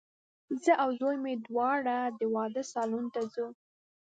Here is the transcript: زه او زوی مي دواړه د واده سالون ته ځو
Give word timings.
زه 0.63 0.73
او 0.83 0.89
زوی 0.99 1.15
مي 1.23 1.33
دواړه 1.47 1.97
د 2.19 2.21
واده 2.33 2.63
سالون 2.73 3.05
ته 3.13 3.21
ځو 3.33 3.47